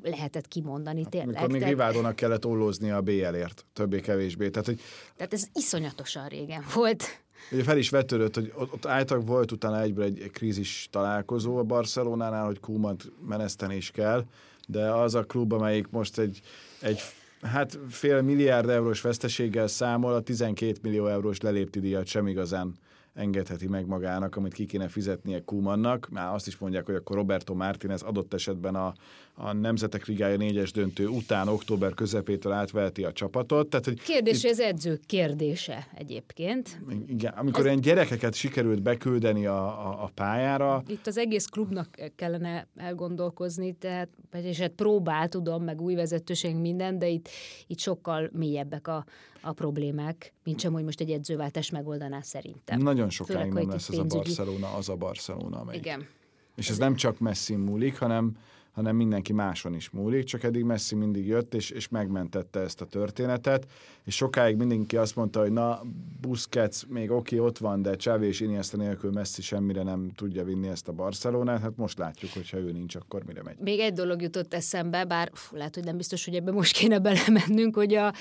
[0.02, 1.34] lehetett kimondani hát, tényleg?
[1.34, 1.74] Mikor még tehát...
[1.74, 4.50] Rivádónak kellett ollózni a BL-ért, többé-kevésbé.
[4.50, 4.80] Tehát, hogy...
[5.16, 7.25] tehát ez iszonyatosan régen volt.
[7.52, 12.46] Ugye fel is vetődött, hogy ott általában volt utána egyből egy krízis találkozó a Barcelonánál,
[12.46, 14.24] hogy Kumant meneszteni is kell,
[14.68, 16.42] de az a klub, amelyik most egy,
[16.80, 17.00] egy
[17.42, 22.76] hát fél milliárd eurós veszteséggel számol, a 12 millió eurós lelépti díjat sem igazán
[23.16, 26.08] engedheti meg magának, amit ki kéne fizetnie Kumannak.
[26.12, 28.94] Már azt is mondják, hogy akkor Roberto Martinez adott esetben a,
[29.34, 33.70] a Nemzetek Ligája négyes döntő után október közepétől átveheti a csapatot.
[33.70, 36.80] Tehát, hogy Kérdés, itt, ez edző kérdése egyébként.
[37.08, 37.66] Igen, amikor ez...
[37.66, 40.84] ilyen gyerekeket sikerült beküldeni a, a, a pályára.
[40.88, 47.00] Itt az egész klubnak kellene elgondolkozni, tehát és hát próbál, tudom, meg új vezetőség minden,
[47.00, 47.30] de itt,
[47.68, 49.06] itt sokkal mélyebbek a,
[49.46, 52.80] a problémák, mint sem, hogy most egy edzőváltás megoldaná szerintem.
[52.80, 55.86] Nagyon sokáig nem lesz ez a Barcelona, az a Barcelona, amelyik.
[55.86, 56.08] Igen.
[56.56, 58.38] És ez nem csak Messi múlik, hanem
[58.76, 62.86] hanem mindenki máson is múlik, csak eddig Messi mindig jött, és, és megmentette ezt a
[62.86, 63.68] történetet,
[64.04, 65.82] és sokáig mindenki azt mondta, hogy na,
[66.22, 70.44] Busquets még oké, okay, ott van, de Xavi és Iniesta nélkül Messi semmire nem tudja
[70.44, 73.58] vinni ezt a Barcelonát, hát most látjuk, hogy ha ő nincs, akkor mire megy.
[73.60, 77.00] Még egy dolog jutott eszembe, bár uf, lehet, hogy nem biztos, hogy ebbe most kéne
[77.00, 78.14] belemennünk, hogy a,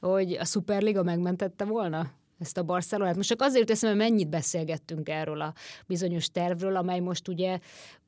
[0.00, 2.10] hogy a Superliga megmentette volna
[2.42, 3.16] ezt a Barcelonát.
[3.16, 5.54] Most csak azért teszem, hogy mennyit beszélgettünk erről a
[5.86, 7.58] bizonyos tervről, amely most ugye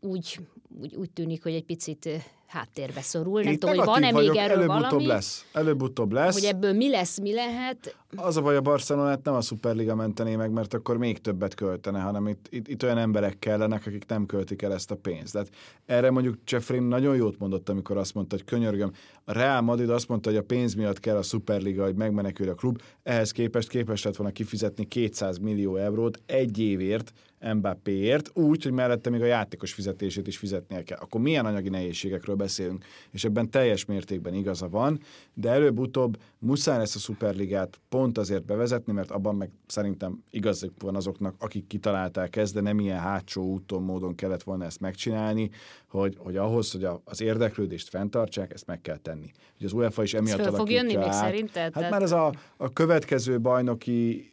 [0.01, 0.41] úgy,
[0.81, 2.09] úgy, úgy tűnik, hogy egy picit
[2.47, 3.43] háttérbe szorul.
[3.43, 5.07] Nem tudom, hogy van-e még erről előbb-utóbb valami.
[5.07, 5.47] lesz.
[5.53, 6.35] Előbb-utóbb lesz.
[6.35, 7.97] Hogy ebből mi lesz, mi lehet.
[8.17, 12.01] Az a baj, a Barcelonát nem a Superliga mentené meg, mert akkor még többet költene,
[12.01, 15.33] hanem itt, itt, itt olyan emberek kellenek, akik nem költik el ezt a pénzt.
[15.33, 15.49] Tehát
[15.87, 18.93] erre mondjuk Jeffrey nagyon jót mondott, amikor azt mondta, hogy könyörgöm,
[19.25, 22.55] a Real Madrid azt mondta, hogy a pénz miatt kell a Superliga, hogy megmenekül a
[22.55, 27.13] klub, ehhez képest képes lett volna kifizetni 200 millió eurót egy évért,
[27.53, 30.99] Mbappéért, úgy, hogy mellette még a játékos fizetését is fizetnie kell.
[30.99, 32.85] Akkor milyen anyagi nehézségekről beszélünk?
[33.11, 35.01] És ebben teljes mértékben igaza van,
[35.35, 40.97] de előbb-utóbb muszáj lesz a Superligát pont azért bevezetni, mert abban meg szerintem igazuk van
[40.97, 45.51] azoknak, akik kitalálták ezt, de nem ilyen hátsó úton, módon kellett volna ezt megcsinálni,
[45.89, 49.31] hogy, hogy ahhoz, hogy a, az érdeklődést fenntartsák, ezt meg kell tenni.
[49.57, 51.75] Ugye az UEFA is emiatt Ez föl fog jönni még szerinted?
[51.75, 54.33] Hát már ez a, a következő bajnoki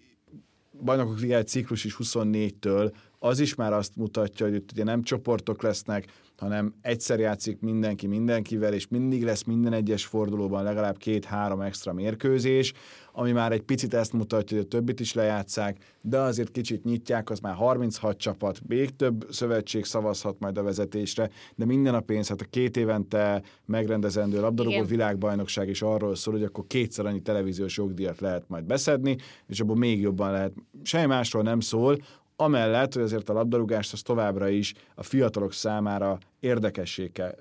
[0.84, 2.92] bajnokok ligája ciklus is 24-től,
[3.24, 6.06] az is már azt mutatja, hogy itt ugye nem csoportok lesznek,
[6.38, 12.74] hanem egyszer játszik mindenki mindenkivel, és mindig lesz minden egyes fordulóban legalább két-három extra mérkőzés,
[13.14, 17.30] ami már egy picit ezt mutatja, hogy a többit is lejátszák, de azért kicsit nyitják,
[17.30, 22.28] az már 36 csapat, még több szövetség szavazhat majd a vezetésre, de minden a pénz,
[22.28, 27.78] hát a két évente megrendezendő labdarúgó világbajnokság is arról szól, hogy akkor kétszer annyi televíziós
[27.78, 30.54] jogdíjat lehet majd beszedni, és abból még jobban lehet.
[30.84, 31.98] Semmi másról nem szól,
[32.42, 37.36] amellett, hogy azért a labdarúgást az továbbra is a fiatalok számára érdekessé kell,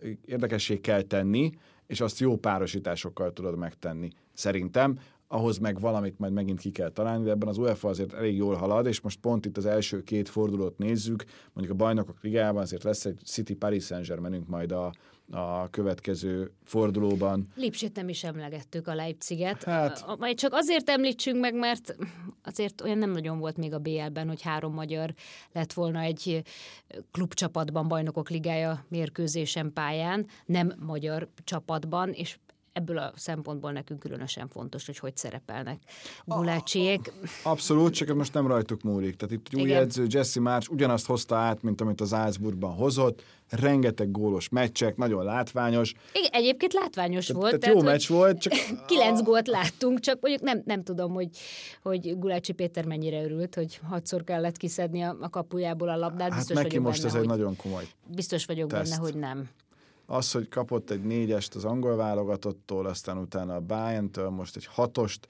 [0.80, 1.50] kell tenni,
[1.86, 4.10] és azt jó párosításokkal tudod megtenni.
[4.32, 8.36] Szerintem ahhoz meg valamit majd megint ki kell találni, de ebben az UEFA azért elég
[8.36, 12.62] jól halad, és most pont itt az első két fordulót nézzük, mondjuk a bajnokok ligában
[12.62, 14.92] azért lesz egy City Paris Saint-Germainünk majd a,
[15.30, 17.48] a következő fordulóban.
[17.54, 19.64] Lipsét nem is emlegettük a Leipziget.
[19.64, 20.04] Hát...
[20.18, 21.96] Majd csak azért említsünk meg, mert
[22.42, 25.14] azért olyan nem nagyon volt még a BL-ben, hogy három magyar
[25.52, 26.42] lett volna egy
[27.10, 32.38] klubcsapatban, bajnokok ligája mérkőzésen pályán, nem magyar csapatban, és
[32.72, 35.78] ebből a szempontból nekünk különösen fontos, hogy hogy szerepelnek
[36.24, 37.12] Gulácsiék.
[37.42, 39.16] Abszolút, csak most nem rajtuk múlik.
[39.16, 44.10] Tehát itt új edző Jesse March ugyanazt hozta át, mint amit az Salzburgban hozott, rengeteg
[44.10, 45.94] gólos meccsek, nagyon látványos.
[46.12, 47.58] Igen, egyébként látványos tehát, volt.
[47.58, 48.52] Tehát, jó meccs volt, csak...
[48.88, 51.28] Kilenc gólt láttunk, csak mondjuk nem, nem tudom, hogy,
[51.82, 56.28] hogy Gulácsi Péter mennyire örült, hogy hatszor kellett kiszedni a, a kapujából a labdát.
[56.28, 58.90] Hát biztos neki vagyok most benne, ez egy nagyon komoly Biztos vagyok teszt.
[58.90, 59.48] benne, hogy nem
[60.10, 65.28] az, hogy kapott egy négyest az angol válogatottól, aztán utána a Bayern-től, most egy hatost,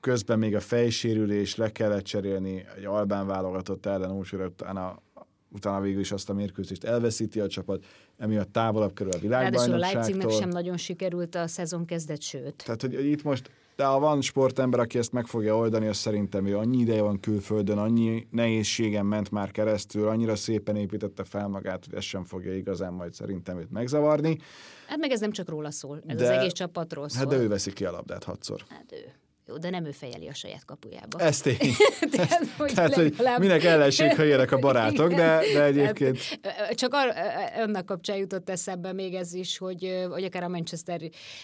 [0.00, 5.02] közben még a fejsérülés, le kellett cserélni egy albán válogatott ellen, úgyhogy utána,
[5.48, 7.84] utána végül is azt a mérkőzést elveszíti a csapat,
[8.18, 9.78] emiatt távolabb kerül a világbajnokságtól.
[9.78, 12.62] Ráadásul a Leipzignek sem nagyon sikerült a szezon kezdet, sőt.
[12.64, 16.46] Tehát, hogy itt most de ha van sportember, aki ezt meg fogja oldani, az szerintem
[16.46, 21.84] ő annyi ideje van külföldön, annyi nehézségen ment már keresztül, annyira szépen építette fel magát,
[21.84, 24.38] hogy ez sem fogja igazán majd szerintem őt megzavarni.
[24.86, 27.18] Hát meg ez nem csak róla szól, ez de, az egész csapatról szól.
[27.18, 28.64] Hát de ő veszi ki a labdát hatszor.
[28.68, 29.12] Hát ő.
[29.50, 31.18] Jó, de nem ő fejeli a saját kapujába.
[31.18, 31.56] Ez tény.
[32.12, 36.40] Tehát, hogy, Tehát, hogy minek ellenség, ha érek a barátok, de, de egyébként...
[36.40, 37.14] Tehát, csak ar,
[37.56, 41.00] annak kapcsán jutott eszembe még ez is, hogy, hogy akár a Manchester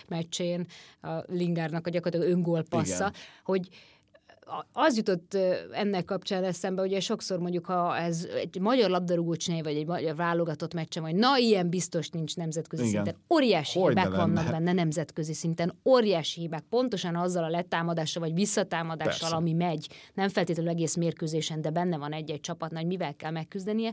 [0.09, 0.67] meccsén
[1.03, 3.13] a Lingárnak a gyakorlatilag öngólpassza,
[3.45, 3.69] hogy
[4.73, 5.35] az jutott
[5.73, 10.17] ennek kapcsán eszembe, ugye sokszor mondjuk, ha ez egy magyar labdarúgó csinálja, vagy egy magyar
[10.17, 12.95] válogatott meccsen, vagy na, ilyen biztos nincs nemzetközi Igen.
[12.95, 13.23] szinten.
[13.35, 15.75] Óriási Hogy hibák vannak benne nemzetközi szinten.
[15.85, 16.65] Óriási hibák.
[16.71, 19.37] Pontosan azzal a letámadással, vagy visszatámadással, Persze.
[19.37, 19.89] ami megy.
[20.15, 23.93] Nem feltétlenül egész mérkőzésen, de benne van egy-egy csapatnak, hogy mivel kell megküzdenie.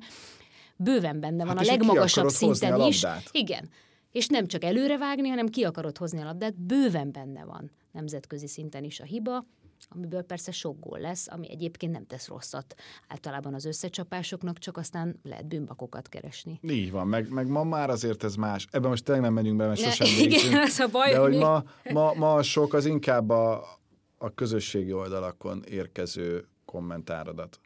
[0.75, 3.05] Bőven benne van hát a legmagasabb szinten is.
[3.31, 3.69] Igen.
[4.11, 8.47] És nem csak előre vágni, hanem ki akarod hozni a labdát, bőven benne van nemzetközi
[8.47, 9.45] szinten is a hiba
[9.89, 12.75] amiből persze sok gól lesz, ami egyébként nem tesz rosszat
[13.07, 16.59] általában az összecsapásoknak, csak aztán lehet bűnbakokat keresni.
[16.61, 18.67] Így van, meg, meg ma már azért ez más.
[18.71, 21.37] Ebben most tényleg nem megyünk be, mert ne, sosem Igen, az a baj, De hogy
[21.37, 23.63] ma, ma, ma sok az inkább a,
[24.17, 27.59] a közösségi oldalakon érkező kommentáradat.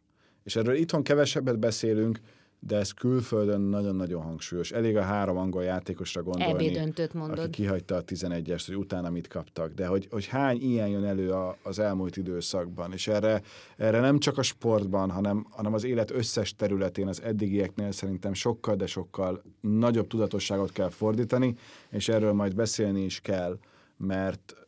[0.44, 2.20] És erről itthon kevesebbet beszélünk,
[2.60, 4.72] de ez külföldön nagyon-nagyon hangsúlyos.
[4.72, 7.40] Elég a három angol játékosra gondolni, döntőt mondod.
[7.40, 11.32] aki kihagyta a 11-est, hogy utána mit kaptak, de hogy, hogy hány ilyen jön elő
[11.32, 13.42] a, az elmúlt időszakban, és erre,
[13.78, 18.76] erre nem csak a sportban, hanem, hanem az élet összes területén, az eddigieknél szerintem sokkal,
[18.76, 21.56] de sokkal nagyobb tudatosságot kell fordítani,
[21.90, 23.58] és erről majd beszélni is kell,
[23.98, 24.67] mert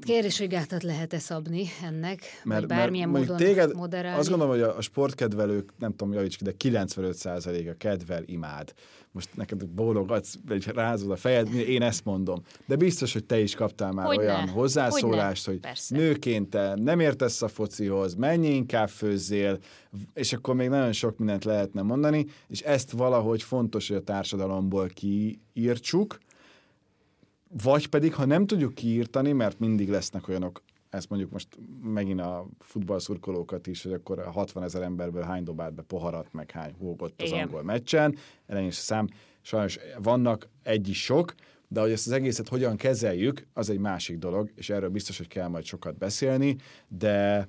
[0.00, 4.18] Kérdés, hogy gátat lehet-e szabni ennek, mert, vagy bármilyen mert módon téged, moderálni?
[4.18, 8.72] Azt gondolom, hogy a, a sportkedvelők, nem tudom, javíts ki, de 95%-a kedvel, imád.
[9.12, 12.42] Most neked bólogatsz, vagy rázod a fejed, én ezt mondom.
[12.66, 14.50] De biztos, hogy te is kaptál már hogy olyan ne.
[14.50, 19.58] hozzászólást, hogy, hogy nőként te nem értesz a focihoz, menj inkább főzzél,
[20.14, 24.88] és akkor még nagyon sok mindent lehetne mondani, és ezt valahogy fontos, hogy a társadalomból
[24.94, 26.18] kiírtsuk,
[27.48, 31.48] vagy pedig, ha nem tudjuk kiírtani, mert mindig lesznek olyanok, ezt mondjuk most
[31.82, 36.74] megint a futballszurkolókat is, hogy akkor 60 ezer emberből hány dobált be poharat, meg hány
[36.78, 37.44] hógott az Igen.
[37.44, 39.08] angol meccsen, ellen is szám,
[39.40, 41.34] sajnos vannak egy is sok,
[41.68, 45.28] de hogy ezt az egészet hogyan kezeljük, az egy másik dolog, és erről biztos, hogy
[45.28, 46.56] kell majd sokat beszélni,
[46.88, 47.48] de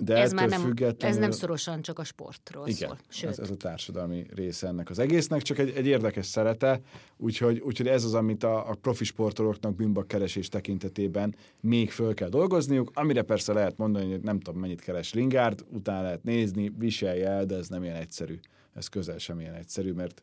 [0.00, 1.16] de ez már nem, függetlenül...
[1.16, 2.98] ez nem szorosan csak a sportról igen, szól.
[3.08, 3.30] Sőt.
[3.30, 6.80] Ez, ez a társadalmi része ennek az egésznek, csak egy, egy érdekes szerete,
[7.16, 12.90] úgyhogy, úgyhogy ez az, amit a, a profi sportolóknak bűnbakkeresés tekintetében még föl kell dolgozniuk,
[12.94, 17.44] amire persze lehet mondani, hogy nem tudom mennyit keres Lingard, utána lehet nézni, viselje el,
[17.44, 18.38] de ez nem ilyen egyszerű.
[18.74, 20.22] Ez közel sem ilyen egyszerű, mert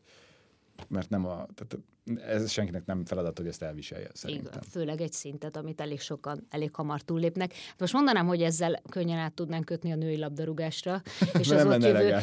[0.88, 1.78] mert nem a, tehát
[2.16, 4.52] ez senkinek nem feladat, hogy ezt elviselje szerintem.
[4.52, 7.52] Igen, főleg egy szintet, amit elég sokan elég hamar túllépnek.
[7.52, 11.02] Hát most mondanám, hogy ezzel könnyen át tudnánk kötni a női labdarúgásra.
[11.40, 12.16] És de az nem lenne jövő,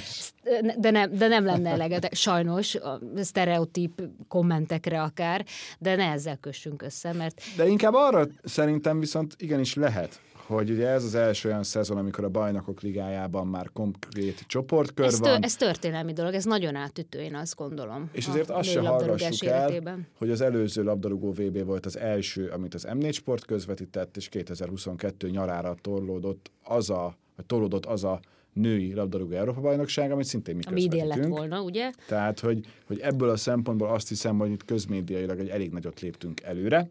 [0.77, 2.15] de, nem, de nem lenne eleget.
[2.15, 5.45] Sajnos, a sztereotíp kommentekre akár,
[5.79, 7.41] de ne ezzel kössünk össze, mert...
[7.55, 12.23] De inkább arra szerintem viszont igenis lehet, hogy ugye ez az első olyan szezon, amikor
[12.23, 15.33] a bajnokok ligájában már konkrét csoportkör ez van.
[15.33, 18.09] Tör, ez történelmi dolog, ez nagyon átütő, én azt gondolom.
[18.11, 22.73] És azért azt se hallgassuk el, hogy az előző labdarúgó VB volt az első, amit
[22.73, 28.19] az M4 Sport közvetített, és 2022 nyarára torlódott az a, vagy torlódott az a
[28.53, 31.91] női labdarúgó Európa bajnokság, amit szintén mi Ami idén lett volna, ugye?
[32.07, 36.41] Tehát, hogy, hogy ebből a szempontból azt hiszem, hogy itt közmédiailag egy elég nagyot léptünk
[36.41, 36.89] előre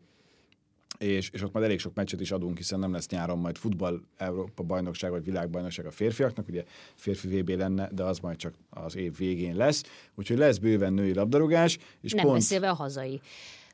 [0.98, 4.00] és, és ott majd elég sok meccset is adunk, hiszen nem lesz nyáron majd futball
[4.16, 8.96] Európa bajnokság vagy világbajnokság a férfiaknak, ugye férfi VB lenne, de az majd csak az
[8.96, 9.82] év végén lesz,
[10.14, 11.78] úgyhogy lesz bőven női labdarúgás.
[12.00, 12.36] És nem pont...
[12.36, 13.20] beszélve a hazai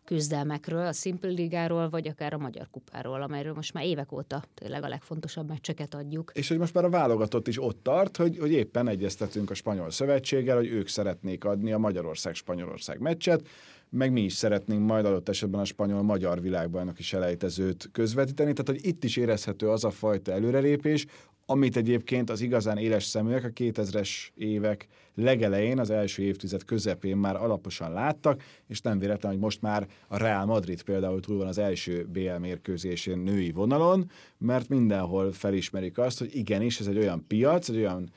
[0.04, 4.82] küzdelmekről, a Simple Ligáról, vagy akár a Magyar Kupáról, amelyről most már évek óta tényleg
[4.82, 6.30] a legfontosabb meccseket adjuk.
[6.34, 9.90] És hogy most már a válogatott is ott tart, hogy, hogy éppen egyeztetünk a spanyol
[9.90, 13.48] szövetséggel, hogy ők szeretnék adni a Magyarország-Spanyolország meccset,
[13.92, 18.86] meg mi is szeretnénk majd adott esetben a spanyol-magyar világbajnok is elejtezőt közvetíteni, tehát hogy
[18.90, 21.06] itt is érezhető az a fajta előrelépés,
[21.46, 27.36] amit egyébként az igazán éles szeműek a 2000-es évek legelején, az első évtized közepén már
[27.36, 31.58] alaposan láttak, és nem véletlen, hogy most már a Real Madrid például túl van az
[31.58, 37.68] első BL mérkőzésén női vonalon, mert mindenhol felismerik azt, hogy igenis ez egy olyan piac,
[37.68, 38.10] egy olyan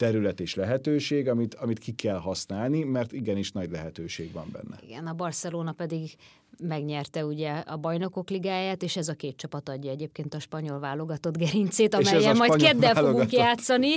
[0.00, 4.80] terület és lehetőség, amit, amit ki kell használni, mert igenis nagy lehetőség van benne.
[4.86, 6.10] Igen, a Barcelona pedig
[6.58, 11.36] megnyerte ugye a bajnokok ligáját, és ez a két csapat adja egyébként a spanyol válogatott
[11.36, 13.96] gerincét, amelyen majd keddel fogunk játszani.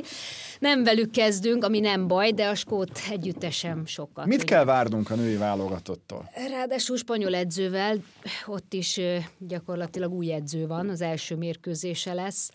[0.59, 4.25] Nem velük kezdünk, ami nem baj, de a skót együttesem sokat.
[4.25, 4.45] Mit ugye?
[4.45, 6.29] kell várnunk a női válogatottól?
[6.49, 7.97] Ráadásul spanyol edzővel,
[8.45, 8.99] ott is
[9.37, 12.49] gyakorlatilag új edző van, az első mérkőzése lesz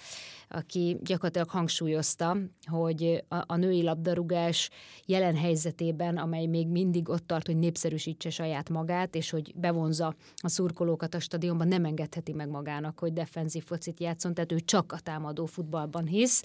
[0.48, 4.70] aki gyakorlatilag hangsúlyozta, hogy a, a női labdarúgás
[5.06, 10.48] jelen helyzetében, amely még mindig ott tart, hogy népszerűsítse saját magát, és hogy bevonza a
[10.48, 14.98] szurkolókat a stadionban, nem engedheti meg magának, hogy defenzív focit játszon, tehát ő csak a
[14.98, 16.42] támadó futballban hisz,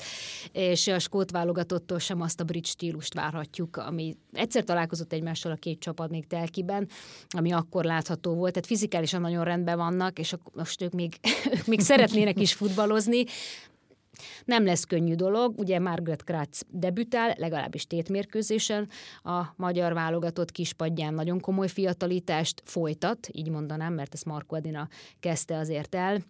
[0.52, 5.56] és a skót válogatottól sem azt a brit stílust várhatjuk, ami egyszer találkozott egymással a
[5.56, 6.88] két csapat még telkiben,
[7.30, 11.16] ami akkor látható volt, tehát fizikálisan nagyon rendben vannak, és most ők még,
[11.58, 13.24] ők még szeretnének is futballozni,
[14.46, 18.90] nem lesz könnyű dolog, ugye Margaret Kratz debütál, legalábbis tétmérkőzésen,
[19.24, 24.88] a magyar válogatott kispadján nagyon komoly fiatalítást folytat, így mondanám, mert ezt Marko Adina
[25.20, 26.24] kezdte azért el,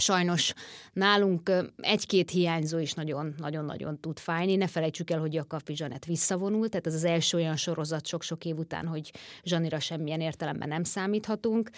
[0.00, 0.52] Sajnos
[0.92, 4.56] nálunk egy-két hiányzó is nagyon-nagyon tud fájni.
[4.56, 8.58] Ne felejtsük el, hogy Kapi Zsanett visszavonult, tehát ez az első olyan sorozat sok-sok év
[8.58, 9.12] után, hogy
[9.44, 11.70] Zsanira semmilyen értelemben nem számíthatunk.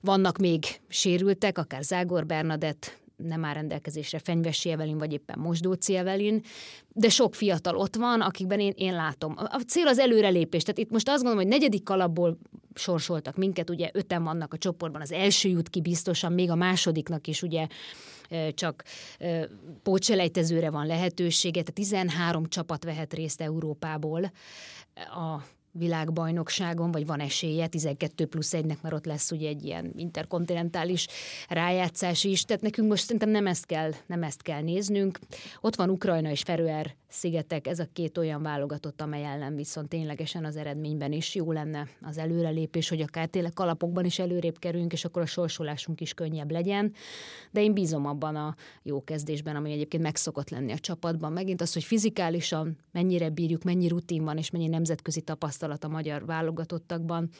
[0.00, 6.42] Vannak még sérültek, akár Zágor Bernadett, nem áll rendelkezésre Fenyvesi Evelin, vagy éppen Mosdóci Evelin,
[6.88, 9.34] de sok fiatal ott van, akikben én, én látom.
[9.36, 12.38] A cél az előrelépés, tehát itt most azt gondolom, hogy negyedik kalapból
[12.74, 17.26] sorsoltak minket, ugye öten vannak a csoportban, az első jut ki biztosan, még a másodiknak
[17.26, 17.66] is ugye
[18.54, 18.84] csak
[19.82, 24.32] pótselejtezőre van lehetősége, tehát 13 csapat vehet részt Európából.
[24.94, 25.42] A
[25.78, 31.06] világbajnokságon, vagy van esélye, 12 plusz egynek, mert ott lesz ugye egy ilyen interkontinentális
[31.48, 35.18] rájátszás is, tehát nekünk most szerintem nem ezt kell, nem ezt kell néznünk.
[35.60, 40.44] Ott van Ukrajna és Feröer szigetek, ez a két olyan válogatott, amely ellen viszont ténylegesen
[40.44, 45.04] az eredményben is jó lenne az előrelépés, hogy akár tényleg kalapokban is előrébb kerülünk, és
[45.04, 46.92] akkor a sorsolásunk is könnyebb legyen.
[47.50, 51.32] De én bízom abban a jó kezdésben, ami egyébként megszokott lenni a csapatban.
[51.32, 56.24] Megint az, hogy fizikálisan mennyire bírjuk, mennyi rutin van, és mennyi nemzetközi tapasztalat a magyar
[56.26, 57.30] válogatottakban,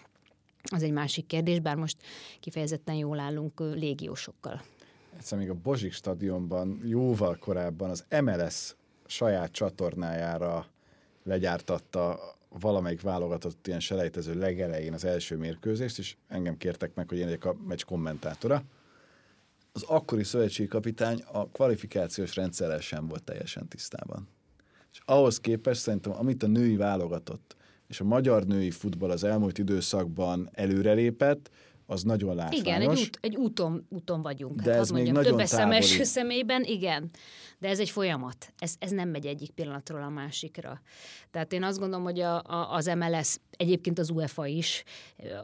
[0.72, 1.96] az egy másik kérdés, bár most
[2.40, 4.62] kifejezetten jól állunk légiósokkal.
[5.16, 8.74] Egyszer még a Bozsik stadionban jóval korábban az MLS
[9.06, 10.66] saját csatornájára
[11.24, 12.18] legyártatta
[12.60, 17.44] valamelyik válogatott ilyen selejtező legelején az első mérkőzést, és engem kértek meg, hogy én legyek
[17.44, 18.62] a meccs kommentátora.
[19.72, 24.28] Az akkori szövetségi kapitány a kvalifikációs rendszerrel sem volt teljesen tisztában.
[24.92, 27.55] És ahhoz képest szerintem, amit a női válogatott
[27.88, 31.50] és a magyar női futball az elmúlt időszakban előrelépett,
[31.86, 32.66] az nagyon látványos.
[32.66, 34.60] Igen, egy, út, egy úton, úton vagyunk.
[34.60, 37.10] De hát, ez még nagyon több szemes személyben, igen.
[37.58, 38.52] De ez egy folyamat.
[38.58, 40.80] Ez, ez nem megy egyik pillanatról a másikra.
[41.30, 44.84] Tehát én azt gondolom, hogy a, a, az MLS, egyébként az UEFA is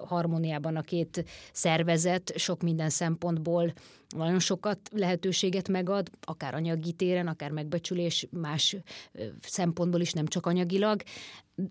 [0.04, 3.72] harmóniában a két szervezet sok minden szempontból
[4.08, 8.76] nagyon sokat lehetőséget megad, akár anyagi téren, akár megbecsülés más
[9.40, 11.02] szempontból is, nem csak anyagilag,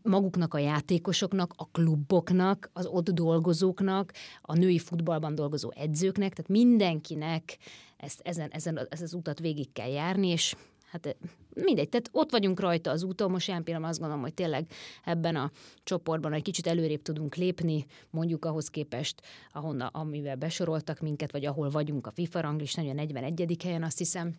[0.04, 7.58] maguknak a játékosoknak, a kluboknak, az ott dolgozóknak, a női futballban dolgozó edzőknek, tehát mindenkinek
[7.98, 10.56] ezt, ezen, ezen, ezen az utat végig kell járni, és
[10.92, 11.16] hát
[11.54, 14.66] mindegy, tehát ott vagyunk rajta az úton, most ilyen pillanatban azt gondolom, hogy tényleg
[15.04, 15.52] ebben a
[15.84, 21.70] csoportban egy kicsit előrébb tudunk lépni, mondjuk ahhoz képest, ahonnan, amivel besoroltak minket, vagy ahol
[21.70, 23.58] vagyunk a FIFA ranglistán, a 41.
[23.64, 24.34] helyen, azt hiszem,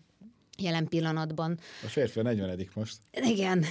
[0.59, 1.59] jelen pillanatban.
[1.85, 2.69] A férfi a 40.
[2.75, 2.97] most.
[3.12, 3.65] Igen.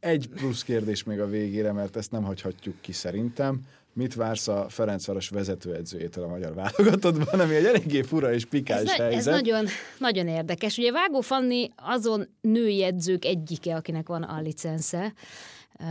[0.00, 3.60] Egy plusz kérdés még a végére, mert ezt nem hagyhatjuk ki szerintem.
[3.92, 8.92] Mit vársz a Ferencváros vezetőedzőjétől a magyar válogatottban, ami egy eléggé fura és pikáns ez
[8.92, 9.34] helyzet?
[9.34, 9.66] Ez nagyon,
[9.98, 10.78] nagyon érdekes.
[10.78, 15.12] Ugye Vágó Fanni azon női edzők egyike, akinek van a licensze,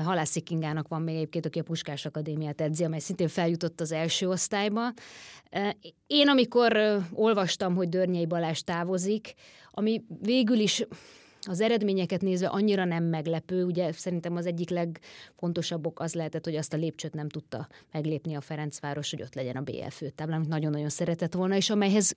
[0.04, 4.28] Halászi Kingának van még egyébként, aki a Puskás Akadémiát edzi, amely szintén feljutott az első
[4.28, 4.94] osztályba.
[6.08, 9.34] Én amikor olvastam, hogy Dörnyei Balázs távozik,
[9.72, 10.86] ami végül is
[11.42, 16.56] az eredményeket nézve annyira nem meglepő, ugye szerintem az egyik legfontosabb ok az lehetett, hogy
[16.56, 20.50] azt a lépcsőt nem tudta meglépni a Ferencváros, hogy ott legyen a BL főtáblán, amit
[20.50, 22.16] nagyon-nagyon szeretett volna, és amelyhez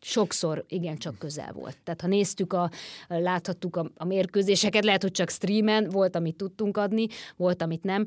[0.00, 1.76] sokszor igen csak közel volt.
[1.84, 2.70] Tehát ha néztük, a,
[3.08, 7.06] láthattuk a, a mérkőzéseket, lehet, hogy csak streamen, volt, amit tudtunk adni,
[7.36, 8.06] volt, amit nem,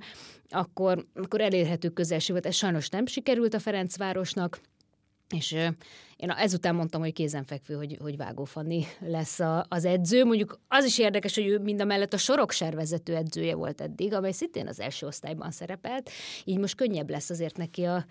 [0.50, 2.46] akkor, akkor elérhető közelség volt.
[2.46, 4.60] Ez sajnos nem sikerült a Ferencvárosnak,
[5.36, 5.52] és
[6.16, 10.26] én ezután mondtam, hogy kézenfekvő, hogy, hogy Vágó Fanni lesz a, az edző.
[10.26, 14.14] Mondjuk az is érdekes, hogy ő mind a mellett a sorokser vezető edzője volt eddig,
[14.14, 16.10] amely szintén az első osztályban szerepelt,
[16.46, 18.06] így most könnyebb lesz azért neki a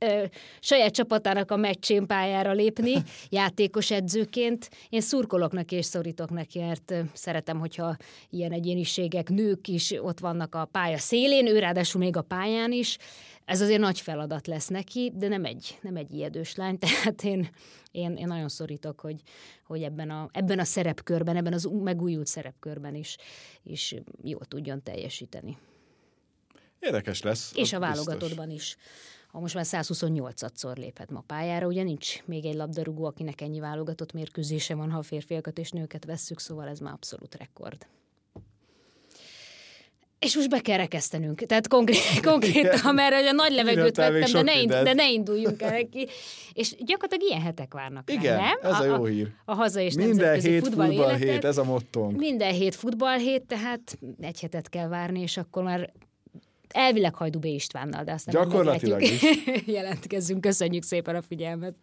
[0.00, 0.24] ö,
[0.60, 2.92] saját csapatának a meccsén pályára lépni,
[3.28, 4.70] játékos edzőként.
[4.88, 7.96] Én szurkolok neki és szorítok neki, mert szeretem, hogyha
[8.30, 12.96] ilyen egyéniségek, nők is ott vannak a pálya szélén, ő ráadásul még a pályán is.
[13.44, 17.48] Ez azért nagy feladat lesz neki, de nem egy, nem egy ijedős lány, tehát én,
[17.90, 19.20] én, én nagyon szorítok, hogy,
[19.66, 23.16] hogy ebben, a, ebben a szerepkörben, ebben az megújult szerepkörben is,
[23.62, 25.58] is jól tudjon teljesíteni.
[26.78, 27.52] Érdekes lesz.
[27.54, 28.76] És a válogatottban is
[29.32, 34.12] ha most már 128-szor léphet ma pályára, ugye nincs még egy labdarúgó, akinek ennyi válogatott
[34.12, 37.86] mérkőzése van, ha a férfiakat és nőket vesszük, szóval ez már abszolút rekord.
[40.18, 41.40] És most be kell rekesztenünk.
[41.40, 45.70] Tehát konkrét, konkrétan, mert a nagy levegőt vettem, de ne, ind, de ne induljunk el
[45.70, 46.08] neki.
[46.52, 48.10] És gyakorlatilag ilyen hetek várnak.
[48.10, 48.58] Igen, nem?
[48.62, 49.32] ez a, a jó hír.
[49.44, 52.16] A, a haza és Minden hét futball, futball hét, ez a mottónk.
[52.16, 55.92] Minden hét futball hét, tehát egy hetet kell várni, és akkor már
[56.74, 57.44] Elvileg Hajdú B.
[57.44, 59.22] Istvánnal, de azt nem Gyakorlatilag is.
[59.66, 60.40] Jelentkezzünk.
[60.40, 61.74] Köszönjük szépen a figyelmet.